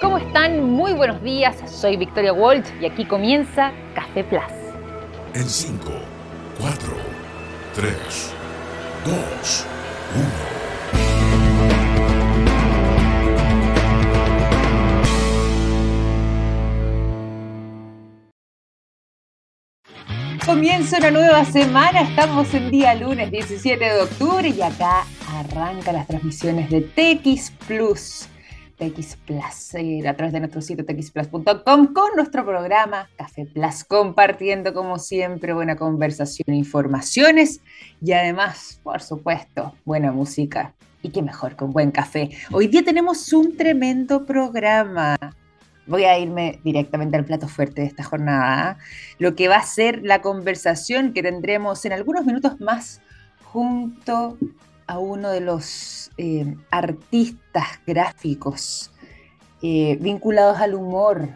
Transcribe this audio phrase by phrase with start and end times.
[0.00, 0.64] ¿Cómo están?
[0.64, 4.42] Muy buenos días, soy Victoria Walsh y aquí comienza Café Plus.
[5.34, 5.92] En 5,
[6.58, 6.92] 4,
[7.74, 8.32] 3,
[9.04, 9.66] 2,
[10.16, 10.54] 1.
[20.44, 26.06] Comienza una nueva semana, estamos en día lunes 17 de octubre y acá arranca las
[26.06, 28.28] transmisiones de TX Plus
[28.78, 34.74] TX Plus eh, a través de nuestro sitio txplus.com con nuestro programa Café Plus, compartiendo
[34.74, 37.60] como siempre buena conversación, informaciones
[38.00, 40.74] y además, por supuesto, buena música.
[41.02, 42.30] Y qué mejor con buen café.
[42.50, 45.16] Hoy día tenemos un tremendo programa.
[45.86, 48.78] Voy a irme directamente al plato fuerte de esta jornada,
[49.18, 53.02] lo que va a ser la conversación que tendremos en algunos minutos más
[53.42, 54.38] junto
[54.86, 58.90] a uno de los eh, artistas gráficos
[59.62, 61.28] eh, vinculados al humor,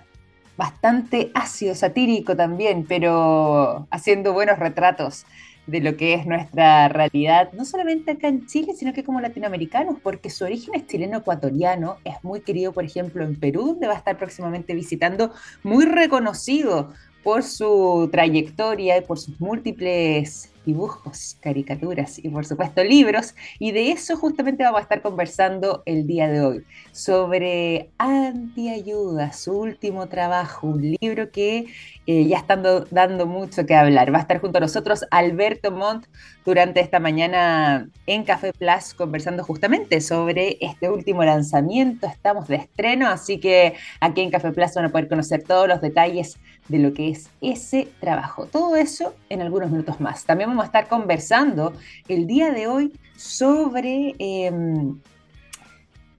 [0.56, 5.24] bastante ácido, satírico también, pero haciendo buenos retratos
[5.68, 9.96] de lo que es nuestra realidad, no solamente acá en Chile, sino que como latinoamericanos,
[10.02, 13.98] porque su origen es chileno-ecuatoriano, es muy querido, por ejemplo, en Perú, donde va a
[13.98, 15.30] estar próximamente visitando,
[15.62, 23.34] muy reconocido por su trayectoria y por sus múltiples dibujos, caricaturas y por supuesto libros.
[23.58, 29.58] Y de eso justamente vamos a estar conversando el día de hoy, sobre Antiayuda, su
[29.58, 31.66] último trabajo, un libro que
[32.06, 32.56] eh, ya está
[32.90, 34.12] dando mucho que hablar.
[34.12, 36.06] Va a estar junto a nosotros Alberto Montt
[36.44, 42.06] durante esta mañana en Café Plus conversando justamente sobre este último lanzamiento.
[42.06, 45.80] Estamos de estreno, así que aquí en Café Plus van a poder conocer todos los
[45.80, 46.38] detalles
[46.68, 48.46] de lo que es ese trabajo.
[48.46, 50.24] Todo eso en algunos minutos más.
[50.24, 51.72] También a estar conversando
[52.08, 54.98] el día de hoy sobre em,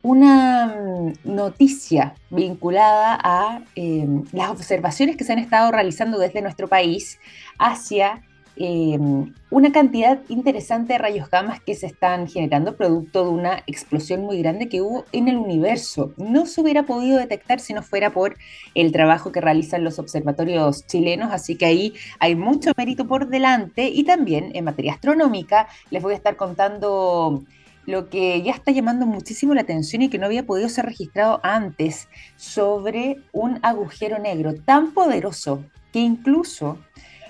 [0.02, 6.68] una mm, noticia vinculada a em, las observaciones que se han estado realizando desde nuestro
[6.68, 7.20] país
[7.58, 8.23] hacia
[8.55, 14.22] Em, una cantidad interesante de rayos gamma que se están generando producto de una explosión
[14.22, 16.13] muy grande que hubo en el universo.
[16.18, 18.35] No se hubiera podido detectar si no fuera por
[18.75, 23.88] el trabajo que realizan los observatorios chilenos, así que ahí hay mucho mérito por delante
[23.88, 27.44] y también en materia astronómica les voy a estar contando
[27.85, 31.40] lo que ya está llamando muchísimo la atención y que no había podido ser registrado
[31.44, 36.78] antes sobre un agujero negro tan poderoso que incluso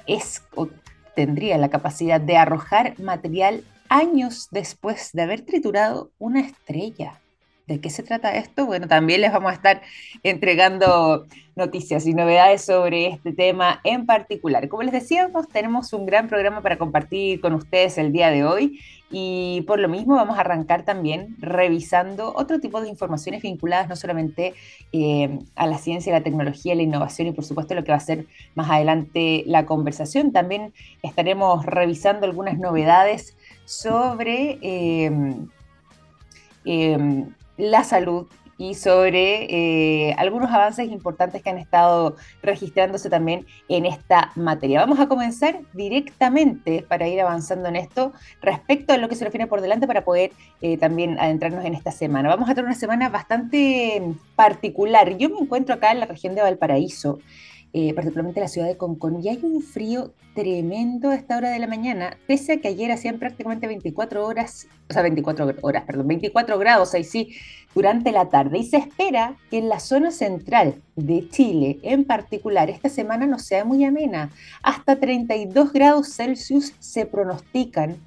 [0.06, 0.44] es
[1.20, 7.20] tendría la capacidad de arrojar material años después de haber triturado una estrella.
[7.70, 8.66] ¿De qué se trata esto?
[8.66, 9.84] Bueno, también les vamos a estar
[10.24, 14.68] entregando noticias y novedades sobre este tema en particular.
[14.70, 18.80] Como les decíamos, tenemos un gran programa para compartir con ustedes el día de hoy
[19.12, 23.96] y por lo mismo vamos a arrancar también revisando otro tipo de informaciones vinculadas no
[23.96, 24.56] solamente
[24.92, 28.02] eh, a la ciencia, la tecnología, la innovación y por supuesto lo que va a
[28.02, 28.26] ser
[28.56, 30.32] más adelante la conversación.
[30.32, 34.58] También estaremos revisando algunas novedades sobre...
[34.64, 35.12] Eh,
[36.66, 37.26] eh,
[37.60, 38.28] la salud
[38.60, 39.46] y sobre
[40.10, 44.82] eh, algunos avances importantes que han estado registrándose también en esta materia.
[44.82, 48.12] Vamos a comenzar directamente para ir avanzando en esto
[48.42, 50.32] respecto a lo que se refiere por delante para poder
[50.62, 52.28] eh, también adentrarnos en esta semana.
[52.28, 54.04] Vamos a tener una semana bastante
[54.36, 55.18] particular.
[55.18, 57.20] Yo me encuentro acá en la región de Valparaíso.
[57.72, 61.52] Eh, particularmente en la ciudad de Concón, y hay un frío tremendo a esta hora
[61.52, 65.84] de la mañana, pese a que ayer hacían prácticamente 24 horas, o sea, 24 horas,
[65.84, 67.36] perdón, 24 grados ahí sí,
[67.76, 68.58] durante la tarde.
[68.58, 73.38] Y se espera que en la zona central de Chile, en particular, esta semana no
[73.38, 74.32] sea muy amena.
[74.64, 77.98] Hasta 32 grados Celsius se pronostican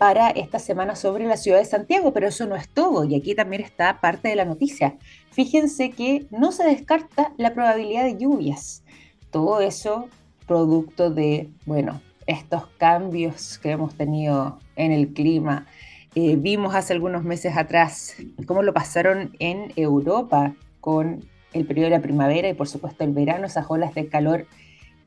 [0.00, 3.34] para esta semana sobre la ciudad de Santiago, pero eso no es todo, y aquí
[3.34, 4.96] también está parte de la noticia.
[5.30, 8.82] Fíjense que no se descarta la probabilidad de lluvias
[9.30, 10.08] todo eso
[10.46, 15.66] producto de, bueno, estos cambios que hemos tenido en el clima.
[16.14, 21.96] Eh, vimos hace algunos meses atrás cómo lo pasaron en Europa con el periodo de
[21.96, 24.46] la primavera y por supuesto el verano, esas olas de calor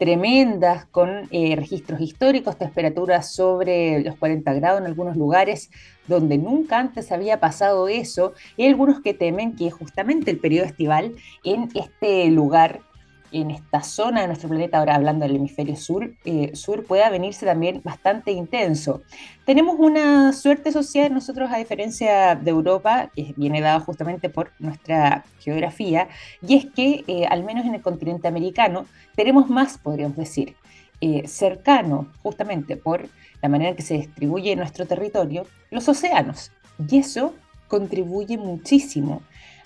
[0.04, 5.72] tremendas con eh, registros históricos, temperaturas sobre los 40 grados en algunos lugares
[6.10, 11.16] donde nunca antes había pasado eso, y algunos que temen que justamente el periodo estival
[11.46, 12.82] en este lugar
[13.34, 17.46] en esta zona de nuestro planeta, ahora hablando del hemisferio sur, eh, sur pueda venirse
[17.46, 19.02] también bastante intenso.
[19.46, 25.26] Tenemos una suerte social nosotros, a diferencia de Europa, que viene dada justamente por nuestra
[25.40, 26.08] geografía,
[26.48, 28.86] y es que, eh, al menos en el continente americano,
[29.16, 30.56] tenemos más, podríamos decir,
[31.02, 33.10] eh, cercano justamente por
[33.42, 36.52] la manera en que se distribuye nuestro territorio, los océanos.
[36.88, 37.34] Y eso
[37.68, 39.22] contribuye muchísimo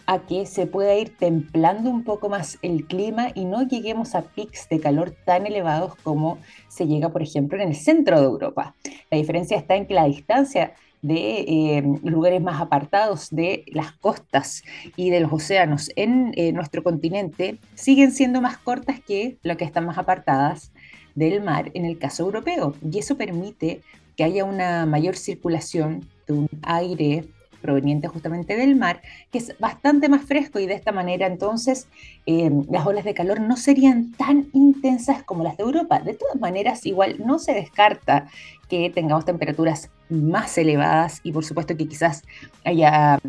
[0.07, 4.23] a que se pueda ir templando un poco más el clima y no lleguemos a
[4.23, 6.39] pics de calor tan elevados como
[6.69, 8.73] se llega, por ejemplo, en el centro de Europa.
[9.11, 14.63] La diferencia está en que la distancia de eh, lugares más apartados de las costas
[14.95, 19.65] y de los océanos en eh, nuestro continente siguen siendo más cortas que lo que
[19.65, 20.71] están más apartadas
[21.15, 22.73] del mar en el caso europeo.
[22.91, 23.81] Y eso permite
[24.15, 27.25] que haya una mayor circulación de un aire
[27.61, 29.01] proveniente justamente del mar,
[29.31, 31.87] que es bastante más fresco y de esta manera entonces
[32.25, 35.99] eh, las olas de calor no serían tan intensas como las de Europa.
[35.99, 38.27] De todas maneras, igual no se descarta
[38.69, 42.23] que tengamos temperaturas más elevadas y por supuesto que quizás
[42.63, 43.19] haya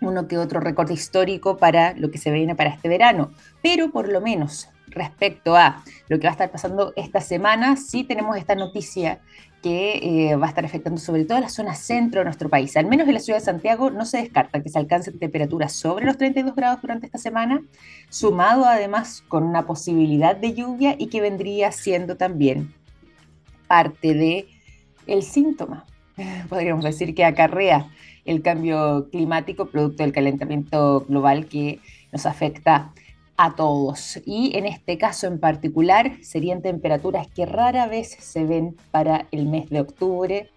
[0.00, 3.30] uno que otro recorte histórico para lo que se viene para este verano,
[3.62, 8.04] pero por lo menos respecto a lo que va a estar pasando esta semana, sí
[8.04, 9.20] tenemos esta noticia
[9.62, 12.76] que eh, va a estar afectando sobre todo la zona centro de nuestro país.
[12.76, 16.04] Al menos en la ciudad de Santiago no se descarta que se alcancen temperaturas sobre
[16.04, 17.62] los 32 grados durante esta semana,
[18.10, 22.74] sumado además con una posibilidad de lluvia y que vendría siendo también
[23.68, 24.48] parte de
[25.22, 25.86] síntoma,
[26.48, 27.88] podríamos decir, que acarrea
[28.24, 31.80] el cambio climático producto del calentamiento global que
[32.12, 32.92] nos afecta
[33.42, 34.20] a todos.
[34.24, 39.46] Y en este caso en particular serían temperaturas que rara vez se ven para el
[39.46, 40.50] mes de octubre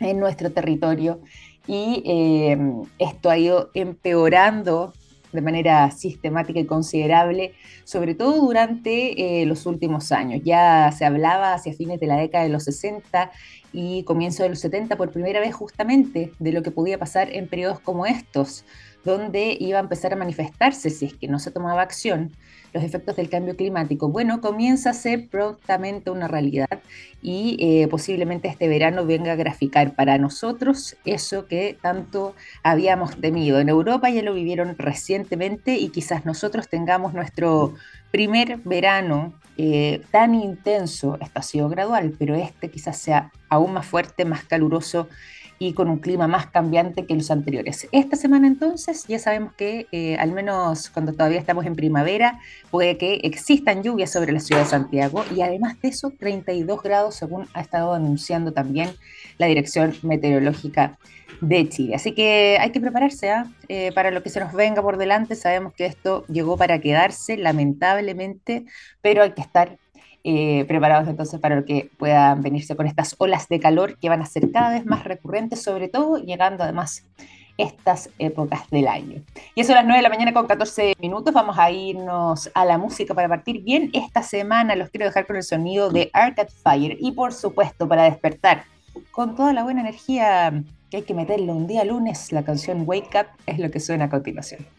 [0.00, 1.20] en nuestro territorio.
[1.66, 2.58] Y eh,
[2.98, 4.94] esto ha ido empeorando
[5.32, 7.52] de manera sistemática y considerable,
[7.84, 10.40] sobre todo durante eh, los últimos años.
[10.42, 13.30] Ya se hablaba hacia fines de la década de los 60
[13.74, 17.48] y comienzo de los 70 por primera vez justamente de lo que podía pasar en
[17.48, 18.64] periodos como estos,
[19.04, 22.32] donde iba a empezar a manifestarse, si es que no se tomaba acción,
[22.72, 24.08] los efectos del cambio climático.
[24.08, 26.80] Bueno, comienza a ser prontamente una realidad
[27.22, 33.60] y eh, posiblemente este verano venga a graficar para nosotros eso que tanto habíamos temido.
[33.60, 37.74] En Europa ya lo vivieron recientemente y quizás nosotros tengamos nuestro
[38.10, 41.18] primer verano eh, tan intenso.
[41.20, 45.08] Esto ha sido gradual, pero este quizás sea aún más fuerte, más caluroso
[45.58, 47.88] y con un clima más cambiante que los anteriores.
[47.92, 52.40] Esta semana entonces ya sabemos que eh, al menos cuando todavía estamos en primavera
[52.70, 57.16] puede que existan lluvias sobre la ciudad de Santiago y además de eso 32 grados
[57.16, 58.90] según ha estado anunciando también
[59.38, 60.98] la Dirección Meteorológica
[61.40, 61.94] de Chile.
[61.94, 63.46] Así que hay que prepararse ¿ah?
[63.68, 65.36] eh, para lo que se nos venga por delante.
[65.36, 68.64] Sabemos que esto llegó para quedarse lamentablemente,
[69.02, 69.78] pero hay que estar
[70.24, 74.20] eh, preparados entonces para lo que puedan venirse con estas olas de calor que van
[74.20, 77.04] a ser cada vez más recurrentes, sobre todo llegando además
[77.56, 79.22] estas épocas del año.
[79.54, 81.34] Y eso a las 9 de la mañana con 14 minutos.
[81.34, 84.76] Vamos a irnos a la música para partir bien esta semana.
[84.76, 88.64] Los quiero dejar con el sonido de Arcade Fire y por supuesto para despertar
[89.10, 93.10] con toda la buena energía que hay que meterle un día lunes, la canción Wake
[93.14, 94.77] Up es lo que suena a continuación.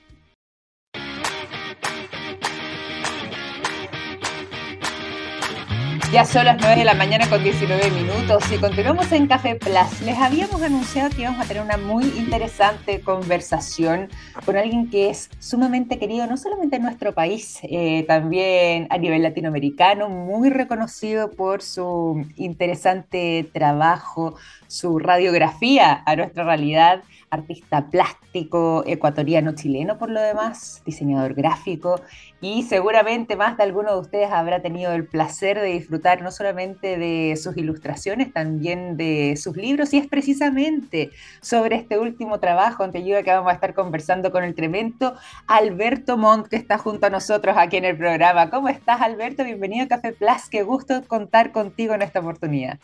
[6.11, 10.01] Ya son las 9 de la mañana con 19 minutos y continuamos en Café Plus.
[10.03, 14.09] Les habíamos anunciado que íbamos a tener una muy interesante conversación
[14.43, 19.21] con alguien que es sumamente querido, no solamente en nuestro país, eh, también a nivel
[19.21, 24.33] latinoamericano, muy reconocido por su interesante trabajo,
[24.65, 32.01] su radiografía a nuestra realidad artista plástico ecuatoriano chileno por lo demás, diseñador gráfico
[32.41, 36.97] y seguramente más de alguno de ustedes habrá tenido el placer de disfrutar no solamente
[36.97, 41.11] de sus ilustraciones, también de sus libros y es precisamente
[41.41, 45.15] sobre este último trabajo ante ayuda que vamos a estar conversando con el tremendo
[45.47, 48.49] Alberto Montt que está junto a nosotros aquí en el programa.
[48.49, 49.43] ¿Cómo estás Alberto?
[49.43, 52.79] Bienvenido a Café Plus, qué gusto contar contigo en esta oportunidad.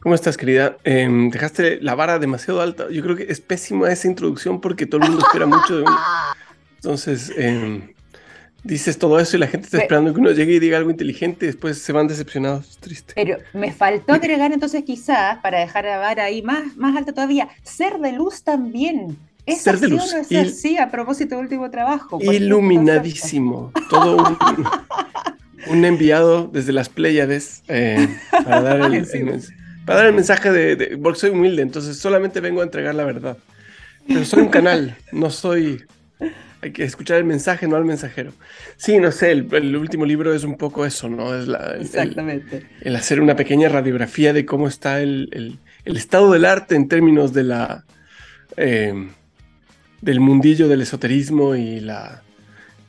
[0.00, 0.76] ¿Cómo estás, querida?
[0.84, 2.88] Em, dejaste la vara demasiado alta.
[2.90, 5.98] Yo creo que es pésima esa introducción porque todo el mundo espera mucho de uno.
[6.76, 7.88] Entonces, em,
[8.62, 11.46] dices todo eso y la gente está esperando que uno llegue y diga algo inteligente
[11.46, 12.70] y después se van decepcionados.
[12.70, 13.12] Es triste.
[13.16, 17.48] Pero me faltó agregar entonces quizás, para dejar la vara ahí más, más alta todavía,
[17.62, 19.16] ser de luz también.
[19.46, 20.12] ¿Es ser de luz.
[20.12, 22.18] es así a propósito del último trabajo?
[22.20, 23.72] Iluminadísimo.
[23.88, 24.36] Todo un,
[25.68, 29.06] un, enviado desde las Pléyades eh, para dar el, el,
[29.86, 33.38] para dar el mensaje de, porque soy humilde, entonces solamente vengo a entregar la verdad.
[34.06, 35.84] Pero soy un canal, no soy...
[36.62, 38.32] Hay que escuchar el mensaje, no al mensajero.
[38.76, 41.34] Sí, no sé, el, último libro es un poco eso, ¿no?
[41.34, 42.66] Es la, Exactamente.
[42.80, 47.44] El, hacer una pequeña radiografía de cómo está el, estado del arte en términos de
[47.44, 47.84] la...
[48.56, 49.08] Eh,
[50.00, 52.22] del mundillo del esoterismo y la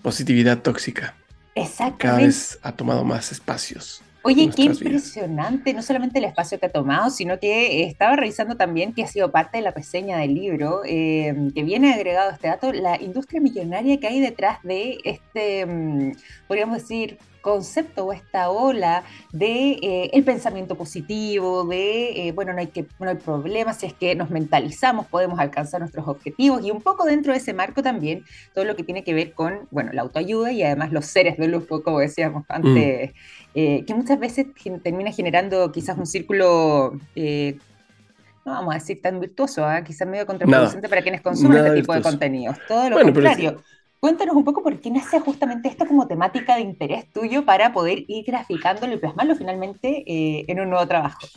[0.02, 1.16] positividad tóxica.
[1.56, 1.98] Exactamente.
[1.98, 4.02] Cada vez ha tomado más espacios.
[4.28, 8.94] Oye, qué impresionante, no solamente el espacio que ha tomado, sino que estaba revisando también
[8.94, 12.74] que ha sido parte de la reseña del libro, eh, que viene agregado este dato,
[12.74, 16.12] la industria millonaria que hay detrás de este, mm,
[16.46, 22.60] podríamos decir, concepto o esta ola de eh, el pensamiento positivo, de, eh, bueno, no
[22.60, 26.72] hay, que, no hay problemas, si es que nos mentalizamos, podemos alcanzar nuestros objetivos y
[26.72, 29.94] un poco dentro de ese marco también todo lo que tiene que ver con, bueno,
[29.94, 32.52] la autoayuda y además los seres de luz, como decíamos mm.
[32.52, 33.12] antes,
[33.56, 34.48] eh, que muchas veces
[34.84, 39.84] termina generando quizás un círculo no vamos a decir tan virtuoso, ¿ah?
[39.84, 42.58] quizás medio contraproducente para quienes consumen este tipo de contenidos.
[42.68, 43.62] Todo lo contrario.
[44.00, 48.06] Cuéntanos un poco por qué nace justamente esto como temática de interés tuyo para poder
[48.08, 51.28] ir graficándolo y plasmarlo finalmente eh, en un nuevo trabajo.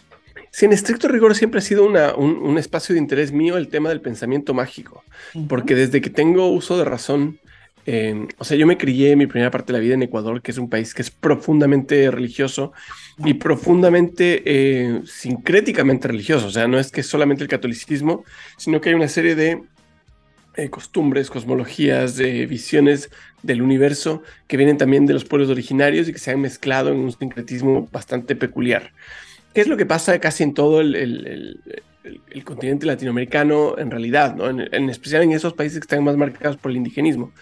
[0.50, 4.00] Sí, en estricto rigor siempre ha sido un, espacio de interés mío el tema del
[4.00, 5.04] pensamiento mágico,
[5.48, 7.38] porque desde que tengo uso de razón,
[7.86, 10.50] em, o sea, yo me crié mi primera parte de la vida en Ecuador, que
[10.50, 12.72] es un país que es profundamente religioso
[13.18, 18.24] y profundamente eh, sincréticamente religioso, o sea, no es que solamente el catolicismo,
[18.56, 19.62] sino que hay una serie de
[20.56, 23.10] eh, costumbres, cosmologías, de visiones
[23.42, 26.98] del universo que vienen también de los pueblos originarios y que se han mezclado en
[26.98, 28.92] un sincretismo bastante peculiar.
[29.54, 31.60] ¿Qué es lo que pasa casi en todo el,
[32.44, 34.48] continente latinoamericano en realidad, ¿no?
[34.48, 37.32] en, especial en esos países que están más marcados por el indigenismo?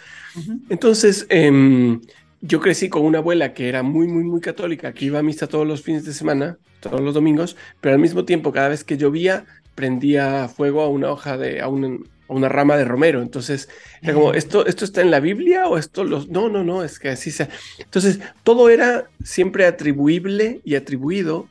[0.68, 2.00] Entonces, em,
[2.40, 5.46] yo crecí con una abuela que era muy, muy, muy católica, que iba a misa
[5.46, 8.96] todos los fines de semana, todos los domingos, pero al mismo tiempo, cada vez que
[8.96, 13.22] llovía, prendía fuego a una hoja de, a un, una rama de romero.
[13.22, 13.68] Entonces,
[14.02, 16.28] era como, ¿esto, ¿esto está en la Biblia o esto los.?
[16.28, 17.48] No, no, no, es que así sea.
[17.78, 21.48] Entonces, todo era siempre atribuible y atribuido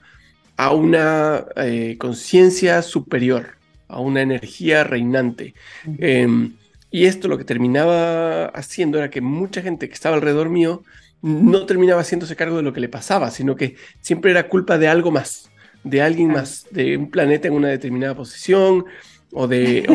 [0.58, 3.58] a una eh, conciencia superior,
[3.88, 5.54] a una energía reinante.
[6.00, 6.56] Em,
[6.90, 10.84] y esto lo que terminaba haciendo era que mucha gente que estaba alrededor mío
[11.22, 14.88] no terminaba haciéndose cargo de lo que le pasaba, sino que siempre era culpa de
[14.88, 15.50] algo más,
[15.84, 18.86] de alguien más, de un planeta en una determinada posición,
[19.34, 19.86] o de,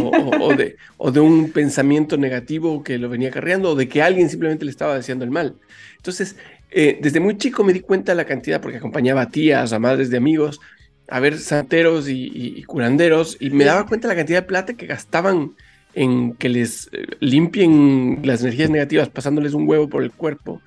[0.41, 4.29] o, de, o de un pensamiento negativo que lo venía cargando, o de que alguien
[4.29, 5.57] simplemente le estaba deseando el mal.
[5.97, 6.37] Entonces,
[6.71, 9.79] eh, desde muy chico me di cuenta de la cantidad, porque acompañaba a tías, a
[9.79, 10.61] madres de amigos,
[11.09, 14.87] a ver santeros y, curanderos, y me daba cuenta de la cantidad de plata que
[14.87, 15.53] gastaban
[15.95, 20.63] en que les eh, limpien las energías negativas pasándoles un huevo por el cuerpo.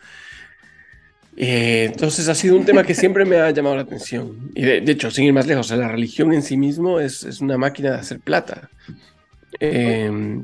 [1.37, 4.51] Eh, entonces ha sido un tema que siempre me ha llamado la atención.
[4.55, 7.57] Y de, hecho, sin ir más lejos, la religión en sí mismo es, es una
[7.57, 8.69] máquina de hacer plata.
[9.59, 10.43] Em,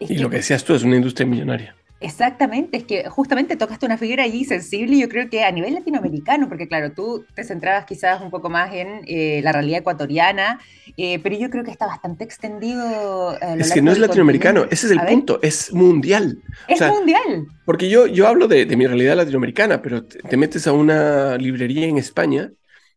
[0.00, 1.74] y lo que decías tú es una industria millonaria.
[2.02, 6.48] Exactamente, es que justamente tocaste una figura allí sensible, yo creo que a nivel latinoamericano,
[6.48, 10.58] porque claro, tú te centrabas quizás un poco más en eh, la realidad ecuatoriana,
[10.96, 13.34] eh, pero yo creo que está bastante extendido.
[13.34, 16.42] Eh, es que no es latinoamericano, ese es el punto, es mundial.
[16.66, 17.46] Es mundial.
[17.64, 21.98] Porque yo, yo hablo de, mi realidad latinoamericana, pero te, metes a una librería en
[21.98, 22.50] España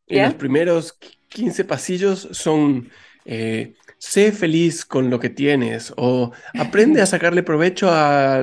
[0.08, 0.98] y los primeros
[1.30, 2.90] 15 pasillos son
[3.98, 8.42] sé feliz con lo que tienes o aprende a sacarle provecho a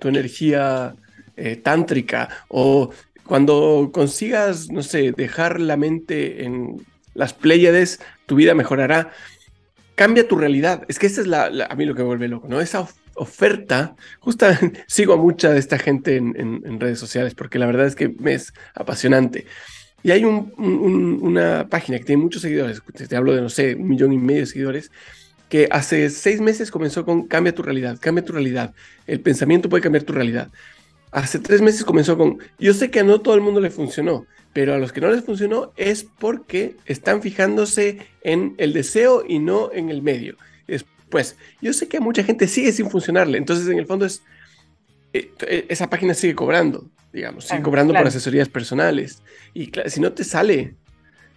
[0.00, 0.96] tu energía
[1.36, 2.90] eh, tántrica o
[3.26, 9.10] cuando consigas, no sé, dejar la mente en las Pléyades, tu vida mejorará.
[9.96, 10.84] Cambia tu realidad.
[10.88, 12.60] Es que esa es la, a mí lo que me vuelve loco, ¿no?
[12.60, 17.86] Esa oferta, justamente sigo a mucha de esta gente en, redes sociales porque la verdad
[17.86, 19.46] es que me es apasionante.
[20.06, 24.12] Y hay una página que tiene muchos seguidores, te hablo de, no sé, un millón
[24.12, 24.92] y medio de seguidores,
[25.48, 28.72] que hace seis meses comenzó con cambia tu realidad, cambia tu realidad.
[29.08, 30.48] El pensamiento puede cambiar tu realidad.
[31.10, 34.26] Hace tres meses comenzó con, yo sé que a no todo el mundo le funcionó,
[34.52, 39.40] pero a los que no les funcionó es porque están fijándose en el deseo y
[39.40, 40.36] no en el medio.
[40.68, 44.22] Después, yo sé que a mucha gente sigue sin funcionarle, entonces en el fondo es,
[45.12, 49.22] eh, eh, esa página sigue cobrando, digamos, sigue cobrando por asesorías personales.
[49.54, 50.74] Y si no te sale,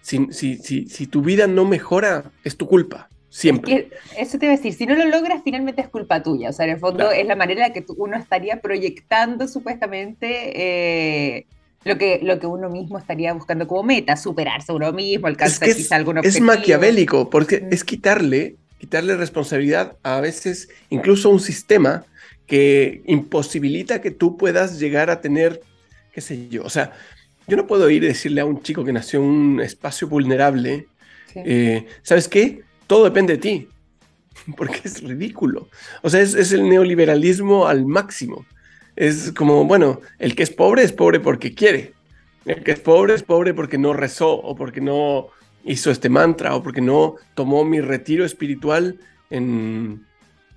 [0.02, 3.10] si, si, si, tu vida no mejora, es tu culpa.
[3.30, 3.90] Siempre.
[4.18, 6.50] eso te iba a decir, si no lo logras, finalmente es culpa tuya.
[6.50, 11.46] O sea, en el fondo es la manera en que uno estaría proyectando supuestamente eh,
[11.84, 15.70] lo, que, lo que uno mismo estaría buscando como meta, superarse a uno mismo, alcanzar
[15.74, 16.52] quizá algún objetivo.
[16.52, 22.06] Es maquiavélico, porque es quitarle, quitarle responsabilidad a veces, incluso a un sistema
[22.50, 25.62] que imposibilita que tú puedas llegar a tener,
[26.14, 26.94] qué sé yo, o sea,
[27.50, 30.88] yo no puedo ir y decirle a un chico que nació en un espacio vulnerable,
[31.36, 32.62] eh, ¿sabes qué?
[32.88, 33.68] Todo depende de ti,
[34.58, 35.68] porque es ridículo.
[36.02, 38.46] O sea, es, el neoliberalismo al máximo.
[38.96, 41.94] Es como, bueno, el que es pobre es pobre porque quiere.
[42.46, 45.28] El que es pobre es pobre porque no rezó o porque no
[45.64, 49.00] hizo este mantra o porque no tomó mi retiro espiritual
[49.30, 50.06] en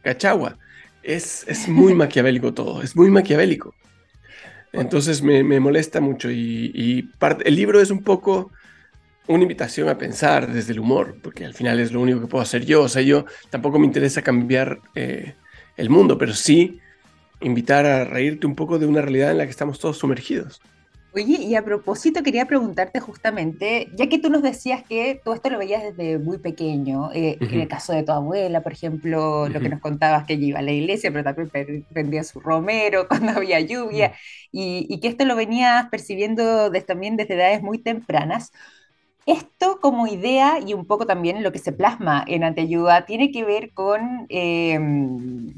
[0.03, 0.59] Cachagua.
[1.03, 3.75] Es, es muy maquiavélico todo, es muy maquiavélico.
[4.73, 7.11] Entonces me, molesta mucho y,
[7.45, 8.51] el libro es un poco
[9.29, 12.43] una invitación a pensar desde el humor, porque al final es lo único que puedo
[12.43, 12.83] hacer yo.
[12.83, 15.35] O sea, yo tampoco me interesa cambiar eh,
[15.77, 16.81] el mundo, pero sí
[17.41, 20.61] invitar a reírte un poco de una realidad en la que estamos todos sumergidos.
[21.15, 25.51] Oye, y a propósito quería preguntarte justamente, ya que tú nos decías que todo esto
[25.51, 29.61] lo veías desde muy pequeño, eh, en el caso de tu abuela, por ejemplo, lo
[29.61, 33.33] que nos contabas que ella iba a la iglesia, pero también prendía su romero cuando
[33.33, 34.15] había lluvia,
[34.51, 38.51] y, que esto lo venías percibiendo también desde edades muy tempranas.
[39.27, 43.45] Esto como idea y un poco también lo que se plasma en Anteyuda tiene que
[43.45, 44.27] ver con...
[44.31, 45.53] Em,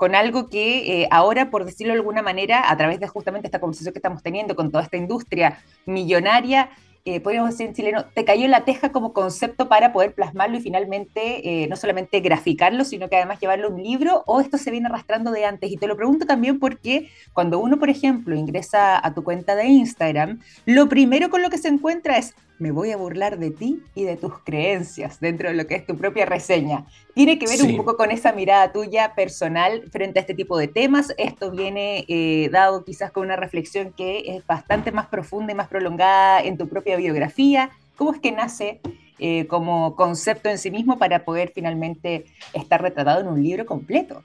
[0.00, 3.60] con algo que eh, ahora, por decirlo de alguna manera, a través de justamente esta
[3.60, 6.70] conversación que estamos teniendo con toda esta industria millonaria,
[7.04, 10.62] eh, podríamos decir en chileno, te cayó la teja como concepto para poder plasmarlo y
[10.62, 14.70] finalmente eh, no solamente graficarlo, sino que además llevarlo a un libro, o esto se
[14.70, 15.70] viene arrastrando de antes.
[15.70, 19.66] Y te lo pregunto también porque cuando uno, por ejemplo, ingresa a tu cuenta de
[19.66, 23.82] Instagram, lo primero con lo que se encuentra es me voy a burlar de ti
[23.94, 26.84] y de tus creencias dentro de lo que es tu propia reseña.
[27.14, 30.68] Tiene que ver un poco con esa mirada tuya personal frente a este tipo de
[30.68, 31.14] temas.
[31.16, 35.68] Esto viene eh, dado quizás con una reflexión que es bastante más profunda y más
[35.68, 37.70] prolongada en tu propia biografía.
[37.96, 38.82] ¿Cómo es que nace
[39.18, 44.22] eh, como concepto en sí mismo para poder finalmente estar retratado en un libro completo?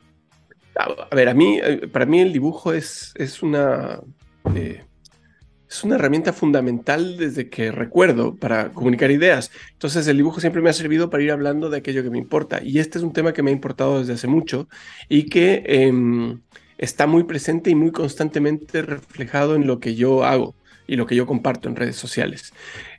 [0.76, 4.02] A ver, a mí, eh, para mí el dibujo es, es una
[5.70, 9.52] es una herramienta fundamental desde que recuerdo para comunicar ideas.
[9.74, 12.62] Entonces el dibujo siempre me ha servido para ir hablando de aquello que me importa.
[12.64, 14.68] Y este es un tema que me ha importado desde hace mucho
[15.10, 16.40] y que em,
[16.78, 20.56] está muy presente y muy constantemente reflejado en lo que yo hago
[20.88, 22.54] y lo que yo comparto en redes sociales.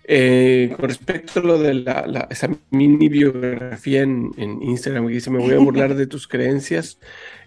[0.08, 5.38] Eh, con respecto a lo de la, esa mini biografía en, Instagram que dice me
[5.38, 6.98] voy a burlar de tus creencias,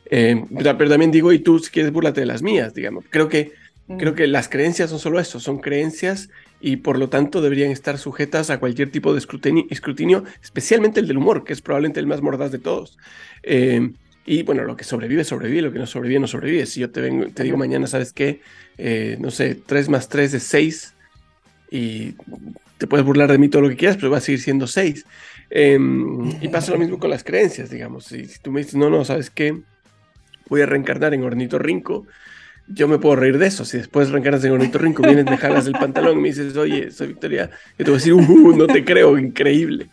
[0.10, 3.06] eh, pero también digo, y tú si quieres burlate de las mías, digamos.
[3.10, 3.52] Creo que
[3.98, 6.30] Creo que las creencias son solo eso, son creencias
[6.62, 11.18] y por lo tanto deberían estar sujetas a cualquier tipo de escrutinio, especialmente el del
[11.18, 13.00] humor, que es probablemente el más mordaz de todos.
[13.42, 13.96] Em,
[14.28, 16.68] y bueno, lo que sobrevive, sobrevive, lo que no sobrevive, no sobrevive.
[16.68, 18.42] Si yo te, vengo, te digo mañana, ¿sabes qué?
[18.78, 20.94] Eh, no sé, 3 más 3 es 6
[21.72, 22.14] y
[22.78, 25.04] te puedes burlar de mí todo lo que quieras, pero va a seguir siendo 6.
[25.50, 28.06] Em, y pasa lo mismo con las creencias, digamos.
[28.06, 29.58] Si, si tú me dices, no, no, ¿sabes qué?
[30.48, 32.06] Voy a reencarnar en Hornito Rinco
[32.70, 33.66] yo me puedo reír de eso.
[33.66, 36.92] Si después reencarnas en Bonito Rinco, vienes, me jalas el pantalón y me dices, oye,
[36.92, 39.90] soy Victoria, yo te voy a decir, uh, no te creo, increíble.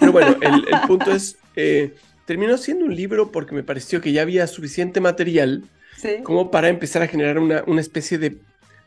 [0.00, 4.22] Pero bueno, el, punto es, eh, terminó siendo un libro porque me pareció que ya
[4.22, 5.64] había suficiente material
[6.24, 8.36] como para empezar a generar una, una especie de,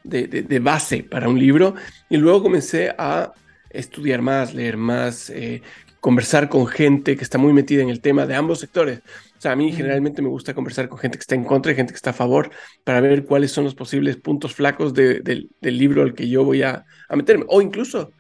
[0.04, 1.76] de, de, base para un libro.
[2.10, 3.34] Y luego comencé a
[3.70, 5.62] estudiar más, leer más, eh,
[6.00, 9.02] conversar con gente que está muy metida en el tema de ambos sectores.
[9.38, 11.76] O sea, a mí generalmente me gusta conversar con gente que está en contra y
[11.76, 12.52] gente que está a favor
[12.84, 16.86] para ver cuáles son los posibles puntos flacos del libro al que yo voy a,
[17.10, 17.46] meterme.
[17.48, 18.12] O incluso,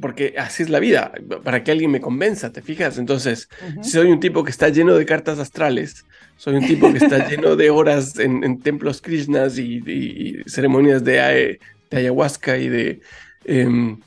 [0.00, 1.12] porque así es la vida,
[1.42, 2.98] para que alguien me convenza, ¿te fijas?
[2.98, 3.48] Entonces,
[3.82, 6.04] si soy un tipo que está lleno de cartas astrales,
[6.36, 11.58] soy un tipo que está lleno de horas en, templos krishnas y, ceremonias de,
[11.90, 13.00] de, ayahuasca y de...
[13.44, 13.98] Em,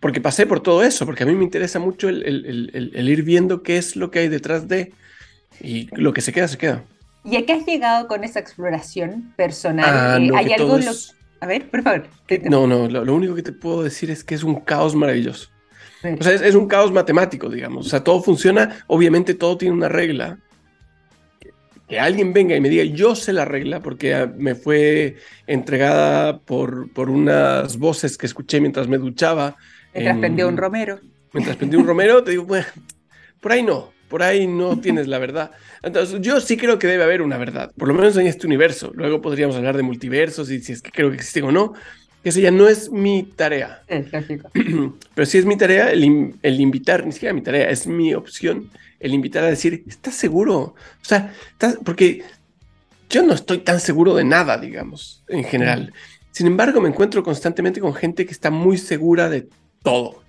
[0.00, 3.76] porque pasé por todo eso, porque a mí me interesa mucho el ir viendo qué
[3.76, 4.92] es lo que hay detrás de
[5.60, 6.84] y lo que se queda, se queda.
[7.24, 9.86] ¿Y a qué has llegado con esa exploración personal?
[9.88, 10.78] Ah, eh, ¿Hay algo?
[11.40, 12.06] A ver, por favor.
[12.44, 15.48] No, no, lo, único que te puedo decir es que es un caos maravilloso.
[16.18, 17.86] O sea, es, un caos matemático, digamos.
[17.86, 20.38] O sea, todo funciona, obviamente todo tiene una regla.
[21.86, 26.90] Que, alguien venga y me diga, yo sé la regla, porque me fue entregada por,
[26.94, 29.56] por unas voces que escuché mientras me duchaba.
[29.94, 31.00] Mientras pendió un romero.
[31.32, 32.66] Mientras pendió un romero, te digo, bueno,
[33.40, 35.52] por ahí no por ahí no tienes la verdad.
[35.82, 38.90] Entonces, yo sí creo que debe haber una verdad, por lo menos en este universo.
[38.94, 41.72] Luego podríamos hablar de multiversos y si es que creo que existen o no.
[42.22, 43.82] Esa ya no es mi tarea.
[45.14, 48.68] Pero sí es mi tarea el, el, invitar, ni siquiera mi tarea, es mi opción
[48.98, 50.58] el invitar a decir, ¿estás seguro?
[50.58, 50.74] O
[51.04, 51.32] sea,
[51.84, 52.22] porque
[53.08, 55.94] yo no estoy tan seguro de nada, digamos, en general.
[56.32, 59.48] Sin embargo, me encuentro constantemente con gente que está muy segura de
[59.82, 60.22] todo.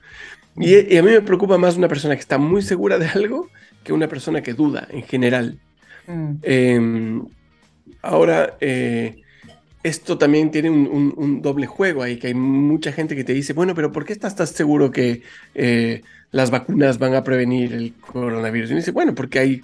[0.57, 3.49] Y, y, a mí me preocupa más una persona que está muy segura de algo
[3.83, 5.59] que una persona que duda en general.
[6.07, 6.33] Mm.
[6.43, 7.25] Em,
[8.01, 9.21] ahora, eh,
[9.83, 13.73] esto también tiene un, doble juego ahí, que hay mucha gente que te dice, bueno,
[13.73, 15.23] pero ¿por qué estás tan seguro que
[15.55, 18.71] eh, las vacunas van a prevenir el coronavirus?
[18.71, 19.63] Y dice, bueno, porque hay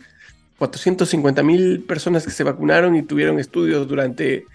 [0.57, 4.45] 450 mil personas que se vacunaron y tuvieron estudios durante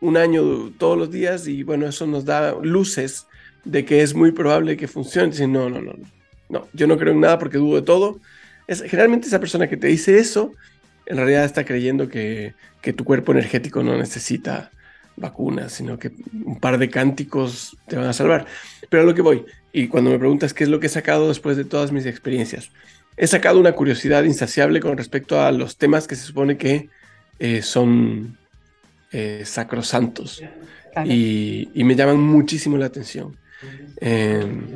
[0.00, 3.28] un año todos los días y bueno, eso nos da luces
[3.64, 5.30] de que es muy probable que funcione.
[5.30, 6.04] Dicen, no, no, no, no,
[6.48, 8.20] no, yo no creo en nada porque dudo de todo
[8.68, 10.52] generalmente esa persona que te dice eso,
[11.06, 12.54] en realidad está creyendo que,
[12.96, 14.70] tu cuerpo energético no necesita
[15.16, 16.10] vacunas, sino que
[16.44, 18.46] un par de cánticos te van a salvar.
[18.88, 21.28] Pero a lo que voy, y cuando me preguntas qué es lo que he sacado
[21.28, 22.70] después de todas mis experiencias,
[23.16, 26.88] he sacado una curiosidad insaciable con respecto a los temas que se supone que
[27.38, 28.38] eh, son
[29.12, 30.42] eh, sacrosantos
[31.04, 33.36] y, me llaman muchísimo la atención.
[34.00, 34.66] Em,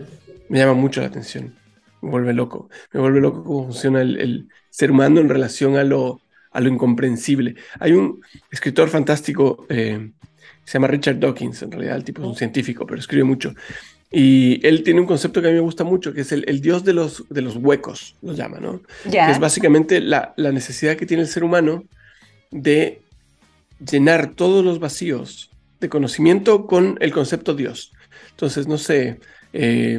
[0.49, 1.55] me llama mucho la atención.
[2.03, 2.69] Me vuelve loco.
[2.93, 6.21] Me vuelve loco cómo funciona el, ser humano en relación a lo,
[6.51, 7.57] a lo incomprensible.
[7.81, 8.21] Hay un
[8.51, 10.11] escritor fantástico, eh,
[10.65, 13.55] se llama Richard Dawkins, en realidad el tipo es un científico, pero escribe mucho.
[14.11, 16.85] Y él tiene un concepto que a mí me gusta mucho, que es el, dios
[16.85, 18.81] de los, de los huecos, lo llama, ¿no?
[19.11, 21.85] Que es básicamente la, la, necesidad que tiene el ser humano
[22.51, 23.01] de
[23.81, 27.93] llenar todos los vacíos de conocimiento con el concepto Dios.
[28.37, 29.19] Entonces, no sé,
[29.55, 29.99] eh,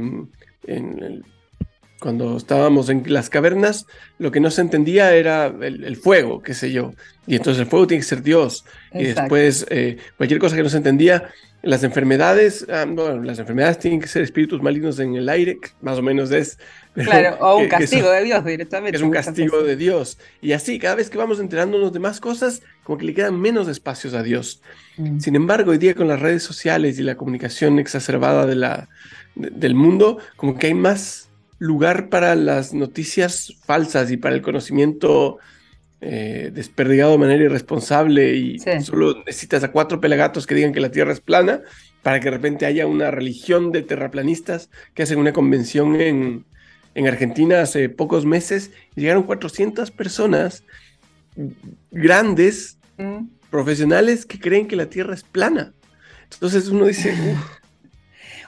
[1.99, 3.85] cuando estábamos en las cavernas,
[4.19, 6.93] lo que no se entendía era el, fuego, qué sé yo.
[7.25, 8.65] Y entonces el fuego tiene que ser Dios.
[8.93, 11.29] Y después, eh, cualquier cosa que no se entendía,
[11.63, 15.97] las enfermedades, ah, bueno, las enfermedades tienen que ser espíritus malignos en el aire, más
[15.97, 16.57] o menos es.
[16.97, 18.97] Claro, o un castigo de Dios directamente.
[18.97, 20.17] Es un castigo de Dios.
[20.41, 23.67] Y así, cada vez que vamos enterándonos de más cosas, como que le quedan menos
[23.67, 24.63] espacios a Dios.
[24.97, 25.19] Mm.
[25.19, 28.89] Sin embargo, hoy día con las redes sociales y la comunicación exacerbada de la,
[29.35, 31.26] del mundo, como que hay más
[31.59, 35.39] lugar para las noticias falsas y para el conocimiento
[35.99, 40.91] eh, desperdigado de manera irresponsable y solo necesitas a cuatro pelagatos que digan que la
[40.91, 41.61] Tierra es plana
[42.03, 46.45] para que de repente haya una religión de terraplanistas que hacen una convención en,
[46.93, 50.63] en Argentina hace pocos meses y llegaron 400 personas
[51.91, 53.25] grandes, mm.
[53.49, 55.73] profesionales que creen que la Tierra es plana.
[56.31, 57.15] Entonces uno dice,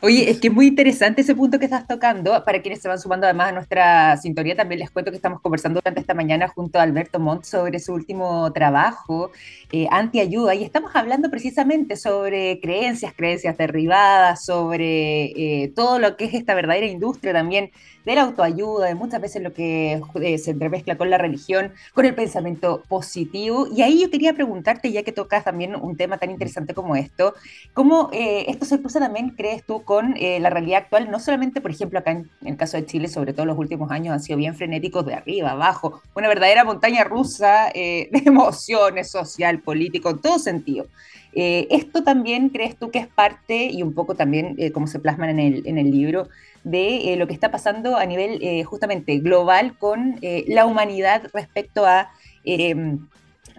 [0.01, 2.45] Oye, es que es muy interesante ese punto que estás tocando.
[2.45, 5.81] Para quienes se van sumando además a nuestra sintonía, también les cuento que estamos conversando
[5.81, 9.31] durante esta mañana junto a Alberto Montt sobre su último trabajo,
[9.73, 16.25] eh, Antiayuda, y estamos hablando precisamente sobre creencias, creencias derribadas, sobre eh, todo lo que
[16.25, 17.71] es esta verdadera industria también
[18.05, 22.05] de la autoayuda, de muchas veces lo que eh, se entremezcla con la religión, con
[22.05, 23.67] el pensamiento positivo.
[23.75, 27.33] Y ahí yo quería preguntarte, ya que tocas también un tema tan interesante como esto,
[27.73, 31.09] ¿cómo esto se cruza también, crees tú, con eh, la realidad actual?
[31.09, 34.13] No solamente, por ejemplo, acá en, el caso de Chile, sobre todo los últimos años
[34.13, 40.11] han sido bien frenéticos de arriba, abajo, una verdadera montaña rusa de emociones, social, político,
[40.11, 40.85] en todo sentido.
[41.33, 45.39] esto también crees tú que es parte y un poco también como se plasman en
[45.39, 46.27] el, en el libro
[46.63, 51.29] de eh, lo que está pasando a nivel eh, justamente global con eh, la humanidad
[51.33, 52.11] respecto a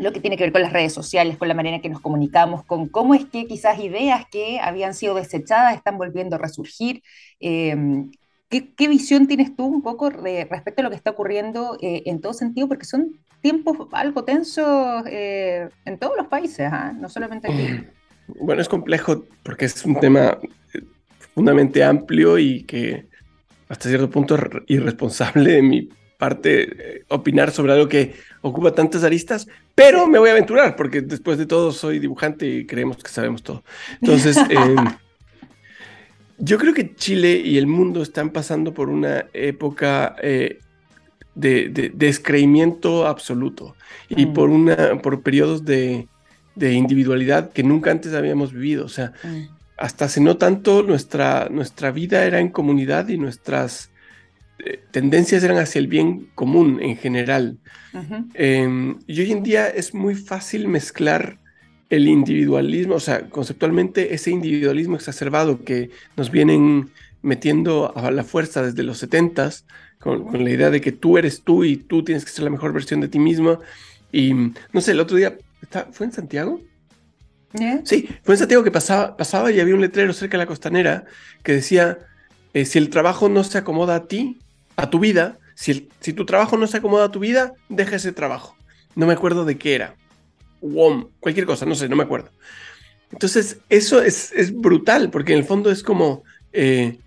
[0.01, 2.01] lo que tiene que ver con las redes sociales, con la manera en que nos
[2.01, 7.03] comunicamos, con cómo es que quizás ideas que habían sido desechadas están volviendo a resurgir.
[7.39, 8.11] Em,
[8.49, 12.69] ¿qué, visión tienes tú un poco respecto a lo que está ocurriendo en todo sentido?
[12.69, 16.93] Porque son tiempos algo tensos en todos los países, ¿ah?
[16.93, 17.87] no solamente aquí.
[18.41, 20.39] Bueno, es complejo porque es un tema
[21.19, 23.07] profundamente amplio y que
[23.69, 25.89] hasta cierto punto es irresponsable de mi
[26.21, 31.01] parte eh, opinar sobre algo que ocupa tantas aristas, pero me voy a aventurar porque
[31.01, 33.65] después de todo soy dibujante y creemos que sabemos todo.
[34.01, 34.77] Entonces, em,
[36.39, 40.61] yo creo que Chile y el mundo están pasando por una época eh,
[41.35, 43.75] de, descreimiento absoluto
[44.09, 44.33] y mm.
[44.33, 46.07] por, una, por periodos de,
[46.57, 48.85] individualidad que nunca antes habíamos vivido.
[48.85, 53.87] O sea, mm hasta hace no tanto nuestra, nuestra vida era en comunidad y nuestras
[53.87, 53.90] eh,
[54.91, 57.59] tendencias eran hacia el bien común en general.
[58.35, 61.39] Em, y hoy en día es muy fácil mezclar
[61.89, 66.91] el individualismo, o sea, conceptualmente ese individualismo exacerbado que nos vienen
[67.23, 69.65] metiendo a la fuerza desde los 70s,
[69.99, 72.51] con, con, la idea de que tú eres tú y tú tienes que ser la
[72.51, 73.59] mejor versión de ti mismo.
[74.13, 75.37] Y no sé, el otro día,
[75.93, 76.61] ¿fue en Santiago?
[77.85, 81.05] Sí, fue en Santiago que pasaba, pasaba y había un letrero cerca de la costanera
[81.43, 81.99] que decía,
[82.55, 84.39] eh, si el trabajo no se acomoda a ti,
[84.83, 88.13] a tu vida, si, si tu trabajo no se acomoda a tu vida, deja ese
[88.13, 88.57] trabajo.
[88.95, 89.97] No me acuerdo de qué era.
[90.61, 92.31] WOM, cualquier cosa, no sé, no me acuerdo.
[93.13, 96.99] Entonces, eso es, es brutal, porque en el fondo es como, eh,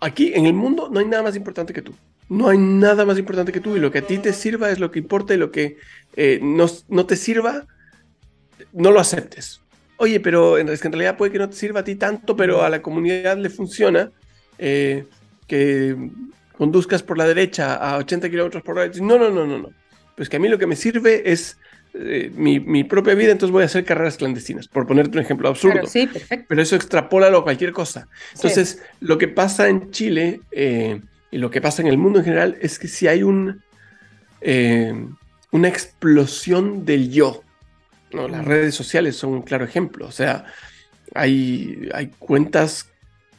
[0.00, 1.94] aquí en el mundo no hay nada más importante que tú.
[2.28, 4.78] No hay nada más importante que tú y lo que a ti te sirva es
[4.78, 5.76] lo que importa y lo que
[6.16, 7.66] eh, no, no te sirva,
[8.72, 9.62] no lo aceptes
[10.02, 12.68] oye, pero en, en realidad puede que no te sirva a ti tanto, pero a
[12.68, 14.10] la comunidad le funciona
[14.58, 15.04] eh,
[15.46, 15.96] que
[16.62, 18.88] conduzcas por la derecha a 80 kilómetros por hora.
[19.00, 19.70] No, no, no, no, no.
[20.16, 21.58] Pues que a mí lo que me sirve es
[21.92, 25.88] eh, mi, propia vida, entonces voy a hacer carreras clandestinas, por ponerte un ejemplo absurdo.
[25.88, 26.46] sí, perfecto.
[26.48, 28.06] Pero eso extrapólalo a cualquier cosa.
[28.36, 31.00] Entonces, lo que pasa en Chile eh,
[31.32, 33.60] y lo que pasa en el mundo en general es que si hay un,
[35.50, 37.42] una explosión del yo,
[38.12, 38.28] ¿no?
[38.28, 40.06] Las redes sociales son un claro ejemplo.
[40.06, 40.44] O sea,
[41.12, 42.91] hay, hay cuentas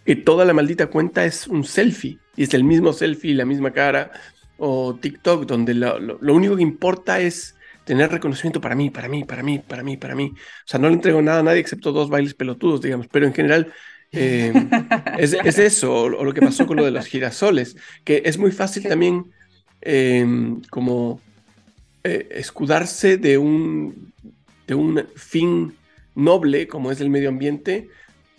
[0.06, 3.72] que toda la maldita cuenta es un selfie y es el mismo selfie, la misma
[3.72, 4.12] cara.
[4.58, 9.24] O TikTok, donde lo, lo único que importa es tener reconocimiento para mí, para mí,
[9.24, 10.34] para mí, para mí, para mí.
[10.34, 13.34] O sea, no le entrego nada a nadie excepto dos bailes pelotudos, digamos, pero en
[13.34, 13.74] general
[14.12, 14.54] eh,
[15.18, 18.84] es, eso, o, lo que pasó con lo de los girasoles, que es muy fácil
[18.84, 19.26] también
[19.82, 21.20] em, como
[22.04, 24.14] eh, escudarse de un,
[24.68, 25.74] de un fin
[26.16, 27.90] noble como es el medio ambiente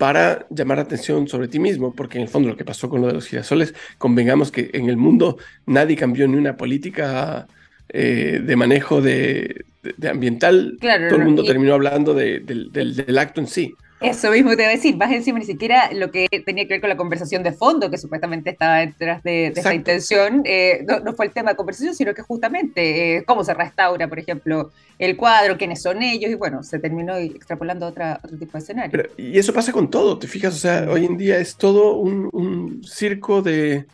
[0.05, 3.07] para llamar atención sobre ti mismo, porque en el fondo lo que pasó con lo
[3.07, 7.49] de los girasoles, convengamos que en el mundo nadie cambió ni una política
[7.89, 9.65] eh, de manejo de,
[10.11, 13.75] ambiental, todo el mundo terminó hablando del, acto en sí.
[14.01, 16.81] Eso mismo te iba a decir, más encima ni siquiera lo que tenía que ver
[16.81, 21.27] con la conversación de fondo que supuestamente estaba detrás de, esa intención, eh, no, fue
[21.27, 25.57] el tema de conversación, sino que justamente eh, cómo se restaura, por ejemplo, el cuadro,
[25.57, 29.03] quiénes son ellos, y bueno, se terminó extrapolando a otra, otro tipo de escenario.
[29.17, 32.83] y eso pasa con todo, te fijas, o sea, hoy en día es todo un
[32.85, 33.87] circo de,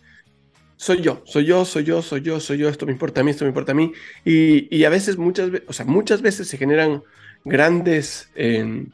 [0.80, 3.30] soy yo, soy yo, soy yo, soy yo, soy yo, esto me importa a mí,
[3.30, 3.92] esto me importa a mí.
[4.24, 7.02] Y, a veces, muchas veces, o sea, muchas veces se generan
[7.44, 8.86] grandes, em,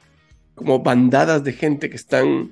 [0.57, 2.51] como bandadas de gente que están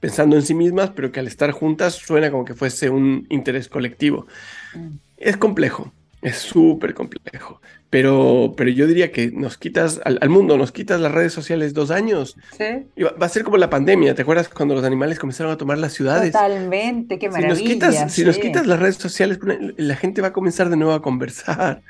[0.00, 3.68] pensando en sí mismas, pero que al estar juntas suena como que fuese un interés
[3.68, 4.26] colectivo.
[4.74, 4.96] Mm.
[5.16, 5.90] Es complejo,
[6.22, 7.60] es súper complejo.
[7.90, 11.90] Pero, pero yo diría que nos quitas al, mundo, nos quitas las redes sociales dos
[11.90, 12.36] años.
[12.56, 13.02] Sí.
[13.02, 14.14] va, a ser como la pandemia.
[14.14, 16.32] ¿Te acuerdas cuando los animales comenzaron a tomar las ciudades?
[16.32, 17.54] Totalmente, qué maravilla.
[17.54, 19.38] Si nos quitas, si nos quitas las redes sociales,
[19.76, 21.82] la gente va a comenzar de nuevo a conversar.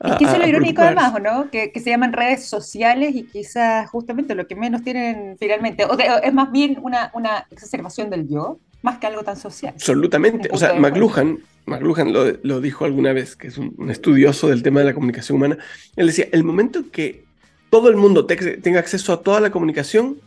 [0.00, 1.50] Que eso es lo irónico además, ¿no?
[1.50, 5.98] Que, que, se llaman redes sociales y quizás justamente lo que menos tienen finalmente, o
[5.98, 9.74] es más bien una, una exacerbación del yo, más que algo tan social.
[9.74, 10.48] Absolutamente.
[10.52, 11.38] O sea, McLuhan,
[11.68, 15.58] McLuhan lo, dijo alguna vez, que es un, estudioso del tema de la comunicación humana,
[15.96, 17.24] él decía, el momento que
[17.70, 20.20] todo el mundo tenga acceso a toda la comunicación,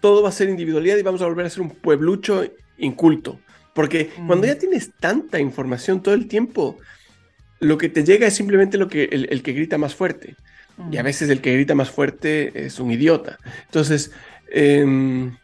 [0.00, 2.44] todo va a ser individualidad y vamos a volver a ser un pueblucho
[2.78, 3.40] inculto.
[3.74, 4.50] Porque cuando mm.
[4.50, 6.78] ya tienes tanta información todo el tiempo,
[7.60, 10.36] lo que te llega es simplemente lo que, el, que grita más fuerte.
[10.90, 11.04] Y a mm.
[11.04, 13.38] veces el que grita más fuerte es un idiota.
[13.66, 14.12] Entonces,
[14.50, 15.36] em,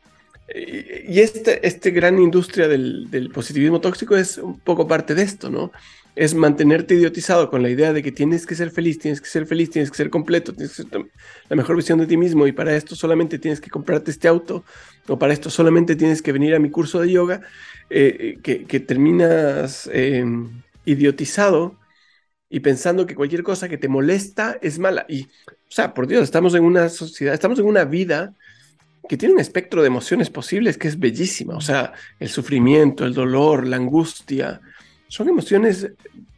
[0.54, 5.70] y esta este gran industria del, positivismo tóxico es un poco parte de esto, ¿no?
[6.16, 9.46] Es mantenerte idiotizado con la idea de que tienes que ser feliz, tienes que ser
[9.46, 11.06] feliz, tienes que ser completo, tienes que ser
[11.48, 14.64] la mejor visión de ti mismo y para esto solamente tienes que comprarte este auto
[15.06, 17.42] o para esto solamente tienes que venir a mi curso de yoga,
[17.88, 21.78] eh, que, terminas em, idiotizado
[22.48, 25.06] y pensando que cualquier cosa que te molesta es mala.
[25.08, 25.28] Y, o
[25.68, 28.34] sea, por Dios, estamos en una sociedad, estamos en una vida
[29.10, 31.56] que tiene un espectro de emociones posibles que es bellísima.
[31.56, 34.60] O sea, el sufrimiento, el dolor, la angustia,
[35.08, 35.90] son emociones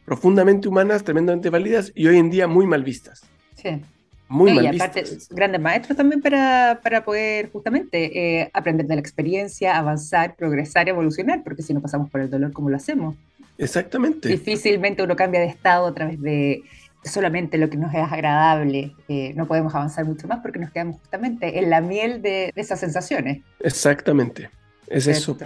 [0.05, 3.21] profundamente humanas, tremendamente válidas y hoy en día muy mal vistas.
[3.61, 3.79] Sí.
[4.27, 9.01] Muy mal y aparte, grandes maestros también para, para poder justamente eh, aprender de la
[9.01, 13.15] experiencia, avanzar, progresar, evolucionar, porque si no pasamos por el dolor, ¿cómo lo hacemos?
[13.59, 14.29] Exactamente.
[14.29, 16.63] Difícilmente uno cambia de estado a través de
[17.03, 20.99] solamente lo que nos es agradable, eh, no podemos avanzar mucho más porque nos quedamos
[20.99, 23.41] justamente en la miel de, esas sensaciones.
[23.59, 24.49] Exactamente,
[24.87, 25.37] es eso.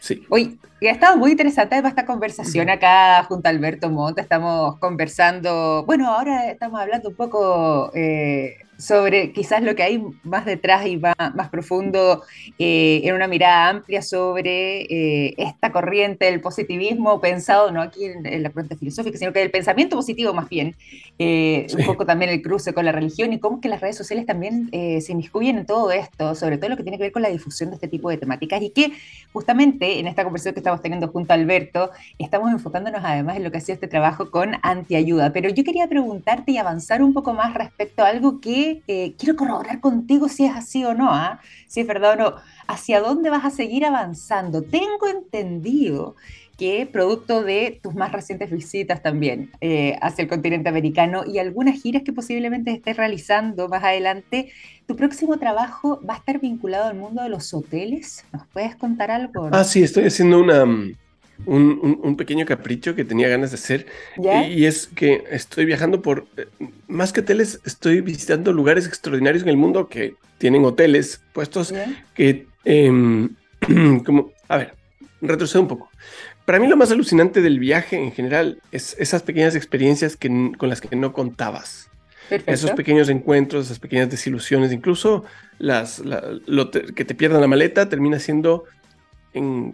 [0.00, 0.26] Sí.
[0.28, 4.20] Hoy ha estado muy interesante esta conversación acá junto a Alberto Monte.
[4.20, 10.44] Estamos conversando, bueno, ahora estamos hablando un poco eh, sobre quizás lo que hay más
[10.44, 12.22] detrás y más, más profundo
[12.58, 18.42] eh, en una mirada amplia sobre eh, esta corriente del positivismo pensado no aquí en,
[18.42, 20.74] la corriente filosófica, sino que del pensamiento positivo más bien,
[21.18, 24.26] eh, un poco también el cruce con la religión y cómo que las redes sociales
[24.26, 27.28] también se inmiscuyen en todo esto, sobre todo lo que tiene que ver con la
[27.28, 28.92] difusión de este tipo de temáticas y que
[29.32, 33.50] justamente en esta conversación que estamos teniendo junto a Alberto, estamos enfocándonos además en lo
[33.50, 37.34] que ha sido este trabajo con antiayuda, pero yo quería preguntarte y avanzar un poco
[37.34, 41.40] más respecto a algo que eh, quiero corroborar contigo si es así o no, ¿ah?
[41.66, 42.34] si es verdad o no,
[42.66, 44.62] hacia dónde vas a seguir avanzando.
[44.62, 46.16] Tengo entendido
[46.56, 51.80] que producto de tus más recientes visitas también eh, hacia el continente americano y algunas
[51.80, 54.52] giras que posiblemente estés realizando más adelante,
[54.86, 58.24] tu próximo trabajo va a estar vinculado al mundo de los hoteles.
[58.32, 59.48] ¿Nos puedes contar algo?
[59.52, 60.64] Ah, sí, estoy haciendo una,
[61.46, 63.86] un, pequeño capricho que tenía ganas de hacer.
[64.48, 66.46] Y, es que estoy viajando por, eh,
[66.88, 71.74] más que hoteles, estoy visitando lugares extraordinarios en el mundo que tienen hoteles puestos
[72.14, 73.34] que, em,
[74.04, 74.74] como, a ver,
[75.20, 75.90] retrocedo un poco.
[76.44, 80.68] Para mí lo más alucinante del viaje en general es esas pequeñas experiencias que, con
[80.68, 81.90] las que no contabas.
[82.46, 85.24] Esos pequeños encuentros, esas pequeñas desilusiones, incluso
[85.58, 86.02] las,
[86.46, 88.64] lo que te pierdan la maleta termina siendo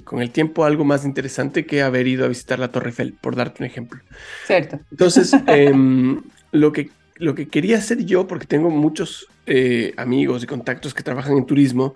[0.04, 3.36] con el tiempo algo más interesante que haber ido a visitar la Torre Eiffel, por
[3.36, 4.00] darte un ejemplo.
[4.46, 4.80] Cierto.
[4.90, 10.46] Entonces, em, lo, que, lo que quería hacer yo, porque tengo muchos eh, amigos y
[10.46, 11.94] contactos que trabajan en turismo,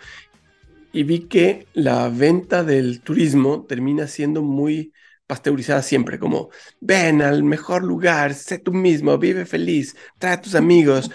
[0.93, 4.93] y vi que la venta del turismo termina siendo muy
[5.27, 6.51] pasteurizada siempre, como
[6.81, 11.11] ven al mejor lugar, sé tú mismo, vive feliz, trae a tus amigos,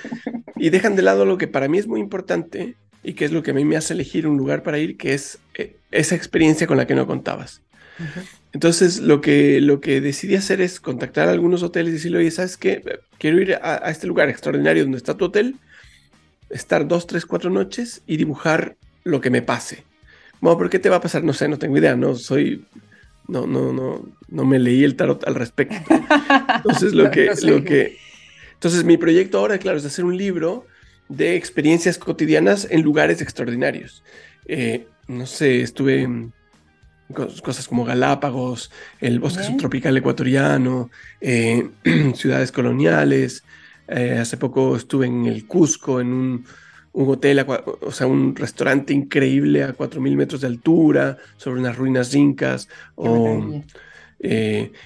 [0.56, 2.76] y dejan de lado lo que para mí es muy importante
[3.10, 5.16] y que es lo que a mí me hace elegir un lugar para ir, que
[5.16, 7.64] es eh, esa experiencia con la que no contabas.
[8.54, 12.30] Entonces, lo que, lo que decidí hacer es contactar a algunos hoteles y decirle, oye,
[12.30, 13.00] ¿sabes qué?
[13.18, 15.56] Quiero ir a, este lugar extraordinario donde está tu hotel,
[16.52, 19.84] estar dos, tres, cuatro noches y dibujar lo que me pase.
[20.40, 21.24] Bueno, ¿por qué te va a pasar?
[21.24, 22.64] No sé, no tengo idea, no soy,
[23.28, 25.76] no, no, no, no me leí el tarot al respecto.
[26.58, 27.98] Entonces, lo que, lo que,
[28.54, 30.68] entonces mi proyecto ahora, claro, es hacer un libro
[31.10, 34.04] de experiencias cotidianas en lugares extraordinarios.
[34.48, 36.32] Eh, no sé, estuve en
[37.44, 41.68] cosas como Galápagos, el bosque subtropical ecuatoriano, eh,
[42.16, 43.44] ciudades coloniales.
[43.88, 46.46] Eh, hace poco estuve en el Cusco, en un,
[46.94, 47.44] hotel,
[47.82, 52.70] o sea, un restaurante increíble a 4.000 metros de altura, sobre unas ruinas incas.
[52.94, 53.64] O,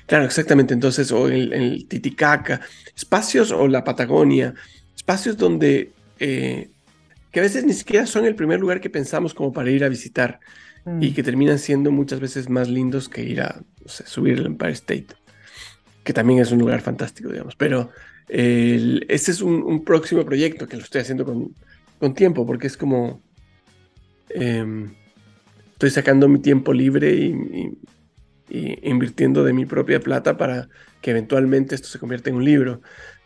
[0.06, 0.74] claro, exactamente.
[0.74, 2.62] Entonces, o en, el Titicaca,
[2.96, 4.54] espacios o la Patagonia,
[4.96, 5.92] espacios donde
[6.26, 6.70] eh,
[7.32, 9.90] que a veces ni siquiera son el primer lugar que pensamos como para ir a
[9.90, 10.40] visitar
[11.02, 11.14] y mm.
[11.14, 15.08] que terminan siendo muchas veces más lindos que ir a subir el Empire State,
[16.06, 17.58] que también es un lugar fantástico, digamos.
[17.58, 17.90] Pero
[18.30, 21.54] este es un, próximo proyecto que lo estoy haciendo con,
[22.00, 23.22] con tiempo, porque es como...
[24.30, 24.96] Em,
[25.74, 27.78] estoy sacando mi tiempo libre y,
[28.50, 30.70] invirtiendo de mi propia plata para
[31.02, 32.82] que eventualmente esto se convierta en un libro.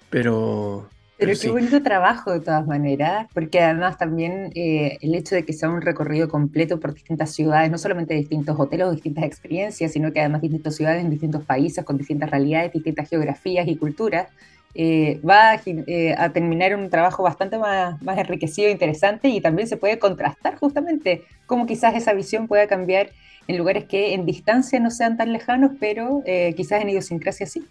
[0.10, 5.43] Pero, pero, qué bonito trabajo de todas maneras, porque además también eh, el hecho de
[5.43, 9.91] que sea un recorrido completo por distintas ciudades, no solamente distintos hoteles o distintas experiencias,
[9.91, 14.27] sino que además distintas ciudades en distintos países, con distintas realidades, distintas geografías y culturas,
[14.75, 19.67] eh, va eh, a, terminar un trabajo bastante más, más enriquecido e interesante y también
[19.67, 23.10] se puede contrastar justamente cómo quizás esa visión pueda cambiar
[23.47, 26.21] en lugares que en distancia no sean tan lejanos, pero
[26.56, 27.65] quizás en idiosincrasia sí.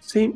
[0.00, 0.34] Sí,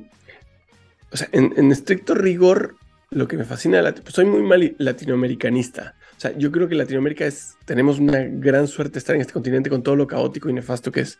[1.10, 2.76] o sea, en, estricto rigor,
[3.10, 5.94] lo que me fascina, pues soy muy mal latinoamericanista.
[6.16, 9.32] O sea, yo creo que Latinoamérica es, tenemos una gran suerte de estar en este
[9.32, 11.18] continente con todo lo caótico y nefasto que es,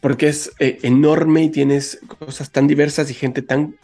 [0.00, 3.76] porque es eh, enorme y tienes cosas tan diversas y gente tan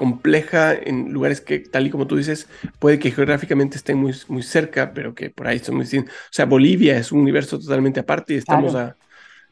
[0.00, 4.42] compleja en lugares que, tal y como tú dices, puede que geográficamente estén muy, muy
[4.42, 5.84] cerca, pero que por ahí son muy.
[5.84, 8.96] O sea, Bolivia es un universo totalmente aparte y estamos a,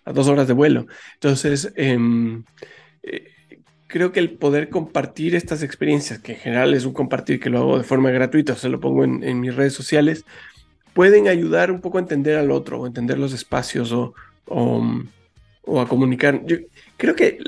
[0.06, 0.86] dos horas de vuelo.
[1.14, 2.44] Entonces, em,
[3.02, 3.30] eh,
[3.88, 7.58] creo que el poder compartir estas experiencias, que en general es un compartir que lo
[7.58, 10.24] hago de forma gratuita, o se lo pongo en, mis redes sociales,
[10.92, 14.14] pueden ayudar un poco a entender al otro, o entender los espacios, o,
[14.46, 16.44] o, a comunicar.
[16.44, 16.58] Yo
[16.98, 17.38] creo que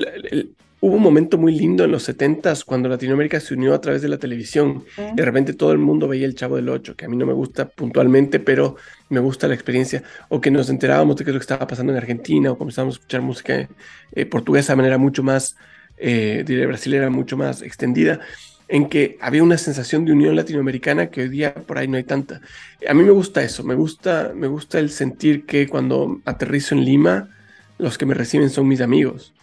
[0.79, 4.07] hubo un momento muy lindo en los 70s cuando Latinoamérica se unió a través de
[4.07, 4.83] la televisión.
[4.97, 7.27] Y de repente todo el mundo veía el Chavo del Ocho, que a mí no
[7.27, 8.77] me gusta puntualmente, pero
[9.09, 10.01] me gusta la experiencia.
[10.29, 12.95] O que nos enterábamos de qué es lo que estaba pasando en Argentina, o comenzamos
[12.95, 13.69] a escuchar música
[14.13, 15.55] eh, portuguesa de manera mucho más
[16.01, 18.19] eh, diré era mucho más extendida,
[18.67, 22.03] en que había una sensación de unión latinoamericana que hoy día por ahí no hay
[22.03, 22.41] tanta.
[22.87, 26.85] A mí me gusta eso, me gusta, me gusta el sentir que cuando aterrizo en
[26.85, 27.29] Lima,
[27.77, 29.33] los que me reciben son mis amigos.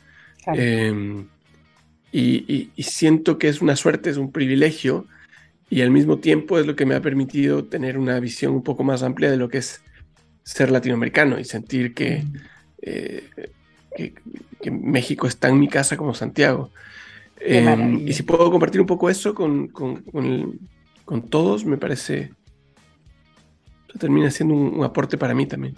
[0.54, 1.28] Em,
[2.10, 5.06] y, siento que es una suerte, es un privilegio,
[5.70, 8.82] y al mismo tiempo es lo que me ha permitido tener una visión un poco
[8.82, 9.82] más amplia de lo que es
[10.42, 12.24] ser latinoamericano y sentir que
[13.98, 14.14] que,
[14.70, 16.70] México está en mi casa como Santiago.
[17.40, 20.02] Em, y si puedo compartir un poco eso con, con,
[21.04, 22.32] con, todos, me parece,
[23.98, 25.76] termina siendo un, aporte para mí también.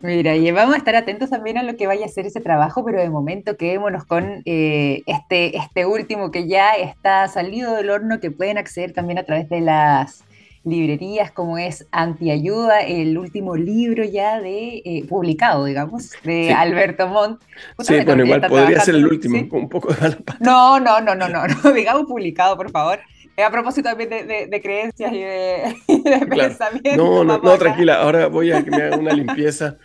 [0.00, 2.84] Mira, y vamos a estar atentos también a lo que vaya a ser ese trabajo,
[2.84, 8.18] pero de momento quedémonos con eh, este, este último que ya está salido del horno,
[8.18, 10.24] que pueden acceder también a través de las
[10.64, 17.42] librerías como es Antiayuda, el último libro ya de eh, publicado, digamos, de Alberto Montt.
[17.80, 21.46] Sí, bueno, igual podría ser el último, un poco de No, no, no, no, no,
[21.64, 23.00] no, digamos publicado, por favor.
[23.36, 25.76] Eh, a propósito también de, creencias y de,
[26.28, 26.96] pensamientos.
[26.96, 29.78] No, no, no, tranquila, ahora voy a que me haga una limpieza.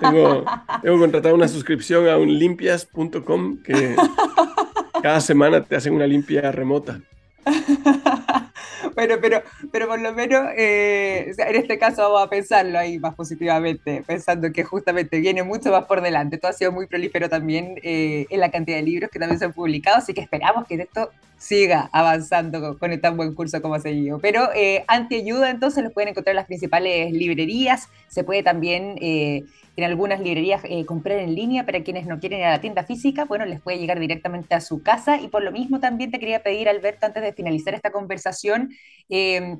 [0.00, 0.44] Tengo,
[0.80, 3.96] tengo contratado una suscripción a un limpias.com que
[5.02, 7.00] cada semana te hacen una limpia remota.
[8.94, 9.42] Bueno, pero,
[9.72, 14.52] pero por lo menos eh, en este caso vamos a pensarlo ahí más positivamente, pensando
[14.52, 16.38] que justamente viene mucho más por delante.
[16.38, 19.46] Todo ha sido muy prolífero también eh, en la cantidad de libros que también se
[19.46, 23.74] han publicado, así que esperamos que esto siga avanzando con, el tan buen curso como
[23.74, 24.18] ha seguido.
[24.18, 29.44] Pero eh, Antiayuda entonces los pueden encontrar en las principales librerías, se puede también eh,
[29.76, 32.84] en algunas librerías eh, comprar en línea para quienes no quieren ir a la tienda
[32.84, 36.18] física, bueno, les puede llegar directamente a su casa y por lo mismo también te
[36.18, 38.70] quería pedir, Alberto, antes de finalizar esta conversación,
[39.08, 39.58] em,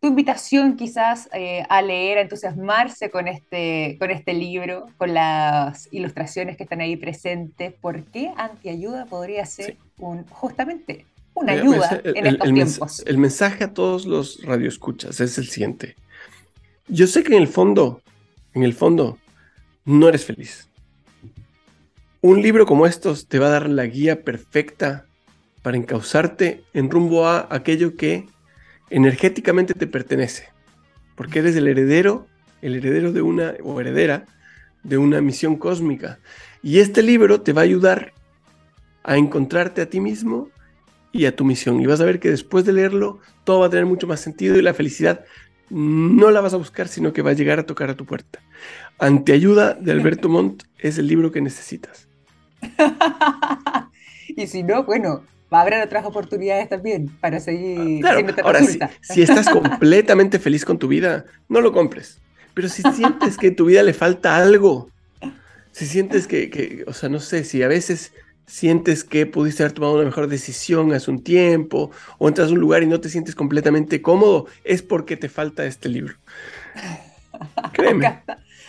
[0.00, 5.88] tu invitación quizás eh, a leer, a entusiasmarse con este, con este libro, con las
[5.92, 12.26] ilustraciones que están ahí presentes, ¿por qué Antiayuda podría ser un, justamente una ayuda en
[12.26, 13.02] estos tiempos?
[13.06, 15.96] el mensaje a todos los radioescuchas es el siguiente.
[16.86, 18.02] Yo sé que en el fondo,
[18.52, 19.18] en el fondo,
[19.84, 20.68] no eres feliz.
[22.20, 25.06] Un libro como estos te va a dar la guía perfecta
[25.62, 28.26] para encauzarte en rumbo a aquello que
[28.90, 30.48] energéticamente te pertenece,
[31.16, 32.26] porque eres el heredero,
[32.62, 34.26] el heredero de una o heredera
[34.82, 36.18] de una misión cósmica.
[36.62, 38.12] Y este libro te va a ayudar
[39.02, 40.48] a encontrarte a ti mismo
[41.12, 41.80] y a tu misión.
[41.80, 44.56] Y vas a ver que después de leerlo, todo va a tener mucho más sentido
[44.56, 45.24] y la felicidad
[45.70, 48.40] no la vas a buscar, sino que va a llegar a tocar a tu puerta.
[48.98, 52.08] Anteayuda de Alberto Montt es el libro que necesitas.
[54.28, 58.78] y si no, bueno, va a haber otras oportunidades también para seguir ah, Ahora, si,
[59.02, 62.20] si, estás completamente feliz con tu vida, no lo compres.
[62.54, 64.88] Pero si sientes que en tu vida le falta algo,
[65.72, 68.12] si sientes que, que, o sea, no sé, si a veces
[68.46, 72.60] sientes que pudiste haber tomado una mejor decisión hace un tiempo o entras a un
[72.60, 76.14] lugar y no te sientes completamente cómodo, es porque te falta este libro.
[77.72, 78.22] Créeme.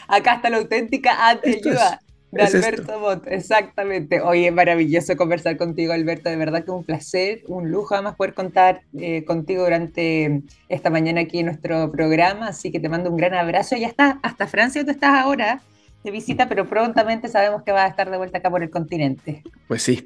[0.07, 1.99] Acá está, la auténtica ayuda
[2.31, 4.19] de Alberto Mott, exactamente.
[4.19, 6.29] Oye, es maravilloso conversar contigo, Alberto.
[6.29, 11.21] De verdad que un placer, un lujo además poder contar eh, contigo durante esta mañana
[11.21, 12.47] aquí en nuestro programa.
[12.49, 13.77] Así que te mando un gran abrazo.
[13.77, 15.61] Ya está, hasta Francia tú estás ahora
[16.03, 19.41] de visita, pero prontamente sabemos que va a estar de vuelta acá por el continente.
[19.67, 20.05] Pues sí.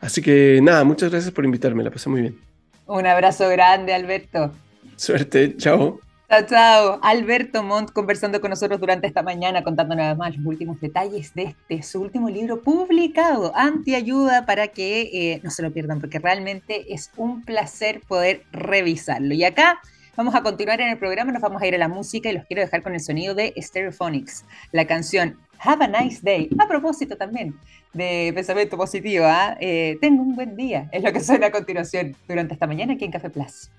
[0.00, 2.38] Así que nada, muchas gracias por invitarme, la pasé muy bien.
[2.86, 4.52] Un abrazo grande, Alberto.
[4.96, 6.00] Suerte, chao.
[6.30, 7.00] Chao, chao.
[7.02, 11.82] Alberto Montt conversando con nosotros durante esta mañana, contándonos además los últimos detalles de este,
[11.82, 17.10] su último libro publicado, Antiayuda, para que eh, no se lo pierdan, porque realmente es
[17.16, 19.34] un placer poder revisarlo.
[19.34, 19.80] Y acá
[20.16, 22.44] Vamos a continuar en el programa, nos vamos a ir a la música y los
[22.44, 26.50] quiero dejar con el sonido de Stereophonics, la canción Have a Nice Day.
[26.58, 27.54] A propósito también
[27.94, 29.56] de pensamiento positivo, ¿ah?
[29.60, 33.04] eh, tengo un buen día, es lo que suena a continuación durante esta mañana aquí
[33.06, 33.70] en Café Plus.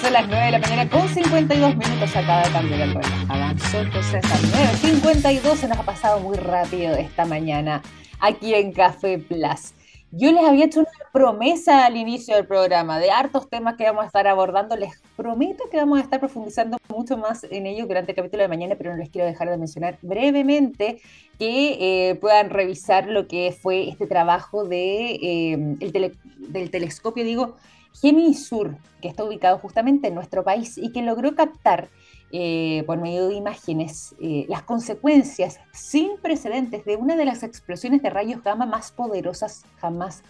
[0.00, 3.12] Son las 9 de la mañana con 52 minutos acá de cambio del reloj.
[3.28, 4.36] Avanzó entonces a
[4.82, 7.80] 9.52, se nos ha pasado muy rápido esta mañana
[8.18, 9.72] aquí en Café Plus.
[10.10, 14.02] Yo les había hecho una promesa al inicio del programa de hartos temas que vamos
[14.02, 14.76] a estar abordando.
[14.76, 18.48] Les prometo que vamos a estar profundizando mucho más en ellos durante el capítulo de
[18.48, 21.00] mañana, pero no les quiero dejar de mencionar brevemente
[21.38, 26.16] que eh, puedan revisar lo que fue este trabajo de, eh, el
[26.48, 27.54] del telescopio, digo,
[28.00, 31.88] Géminis Sur, que está ubicado justamente en nuestro país y que logró captar
[32.32, 38.02] eh, por medio de imágenes eh, las consecuencias sin precedentes de una de las explosiones
[38.02, 40.22] de rayos gamma más poderosas jamás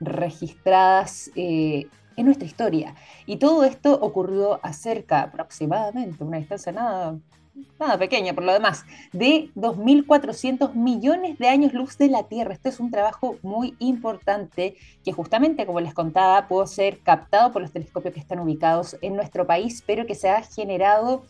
[0.00, 2.94] registradas eh, en nuestra historia.
[3.26, 7.18] Y todo esto ocurrió a cerca aproximadamente, una distancia nada,
[7.78, 12.54] nada pequeña por lo demás, de 2.400 millones de años luz de la Tierra.
[12.54, 17.62] Este es un trabajo muy importante que justamente, como les contaba, pudo ser captado por
[17.62, 21.24] los telescopios que están ubicados en nuestro país, pero que se ha generado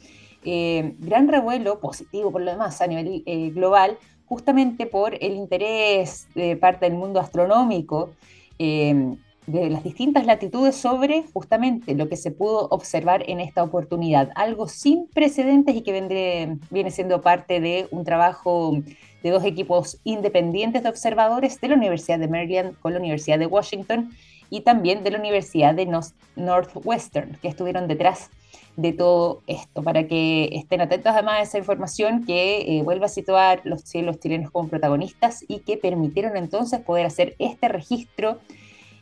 [0.45, 6.29] eh, gran revuelo positivo por lo demás a nivel eh, global, justamente por el interés
[6.35, 8.11] de parte del mundo astronómico
[8.59, 9.17] eh,
[9.47, 14.31] de las distintas latitudes sobre justamente lo que se pudo observar en esta oportunidad.
[14.37, 18.79] Algo sin precedentes y que viene siendo parte de un trabajo
[19.23, 23.47] de dos equipos independientes de observadores de la Universidad de Maryland con la Universidad de
[23.47, 24.11] Washington
[24.51, 25.89] y también de la Universidad de
[26.37, 28.31] Northwestern, que estuvieron detrás
[28.77, 33.09] de todo esto, para que estén atentos además a esa información que eh, vuelva a
[33.09, 38.41] situar los cielos chilenos como protagonistas y que permitieron entonces poder hacer este registro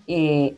[0.06, 0.56] eh,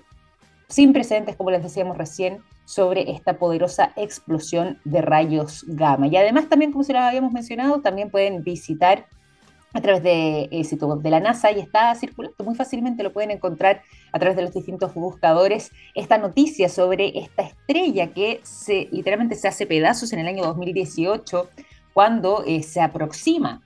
[0.69, 6.07] sin precedentes, como les decíamos recién, sobre esta poderosa explosión de rayos gamma.
[6.07, 9.07] Y además también, como se lo habíamos mencionado, también pueden visitar
[9.75, 13.13] a través de el sitio web de la NASA y está circulando muy fácilmente, lo
[13.13, 13.83] pueden encontrar
[14.13, 18.43] a través de los distintos buscadores, esta noticia sobre esta estrella que
[18.91, 21.49] literalmente se hace pedazos en el año 2018
[21.95, 23.63] cuando eh, se aproxima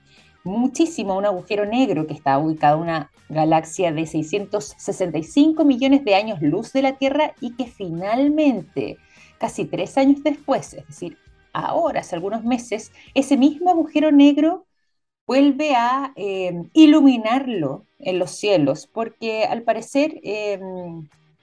[0.47, 6.41] muchísimo un agujero negro que está ubicado en una galaxia de 665 millones de años
[6.41, 8.97] luz de la Tierra y que finalmente,
[9.37, 11.17] casi tres años después, es decir,
[11.53, 14.65] ahora, hace algunos meses, ese mismo agujero negro
[15.27, 20.59] vuelve a eh, iluminarlo en los cielos, porque al parecer eh,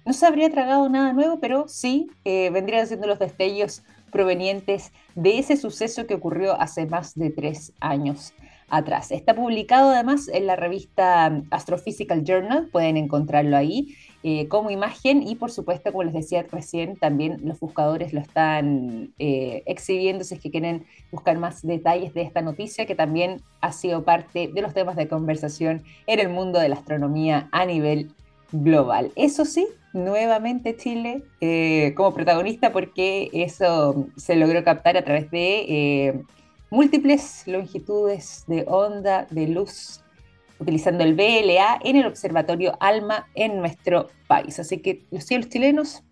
[0.07, 5.38] no se habría tragado nada nuevo, pero sí eh, vendrían siendo los destellos provenientes de
[5.38, 8.32] ese suceso que ocurrió hace más de tres años
[8.69, 9.11] atrás.
[9.11, 13.97] Está publicado además en la revista Astrophysical Journal, pueden encontrarlo ahí
[14.27, 19.12] eh, como imagen y por supuesto, como les decía recién, también los buscadores lo están
[19.19, 23.73] eh, exhibiendo si es que quieren buscar más detalles de esta noticia que también ha
[23.73, 28.12] sido parte de los temas de conversación en el mundo de la astronomía a nivel
[28.51, 29.12] global.
[29.15, 36.25] Eso sí, nuevamente Chile eh, como protagonista porque eso se logró captar a través de
[36.71, 40.01] múltiples longitudes de onda de luz
[40.59, 44.59] utilizando el BLA en el Observatorio ALMA en nuestro país.
[44.59, 46.03] Así que los cielos chilenos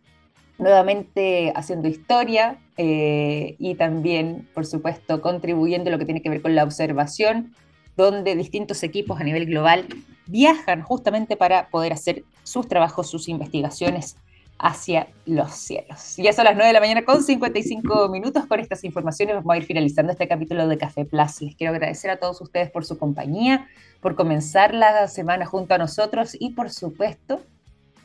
[0.59, 6.43] nuevamente haciendo historia eh, y también, por supuesto, contribuyendo a lo que tiene que ver
[6.43, 7.55] con la observación,
[7.97, 9.87] donde distintos equipos a nivel global
[10.27, 14.17] viajan justamente para poder hacer sus trabajos, sus investigaciones
[14.59, 16.17] hacia los cielos.
[16.17, 18.47] Ya son las 9 de la mañana con 55 minutos.
[18.47, 21.43] Con estas informaciones vamos a ir finalizando este capítulo de Café Plus.
[21.43, 23.67] Les quiero agradecer a todos ustedes por su compañía,
[24.01, 27.41] por comenzar la semana junto a nosotros y por supuesto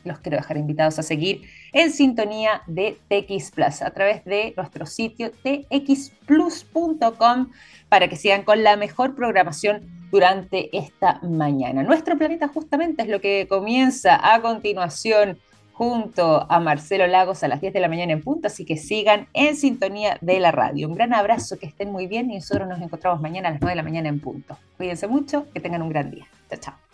[0.04, 1.42] los quiero dejar invitados a seguir
[1.72, 7.50] en sintonía de TX Plus a través de nuestro sitio txplus.com
[7.88, 11.82] para que sigan con la mejor programación durante esta mañana.
[11.82, 15.38] Nuestro planeta justamente es lo que comienza a continuación
[15.78, 19.28] junto a Marcelo Lagos a las 10 de la mañana en punto, así que sigan
[19.32, 20.88] en sintonía de la radio.
[20.88, 23.70] Un gran abrazo, que estén muy bien y nosotros nos encontramos mañana a las 9
[23.70, 24.58] de la mañana en punto.
[24.76, 26.26] Cuídense mucho, que tengan un gran día.
[26.50, 26.87] Chao, chao.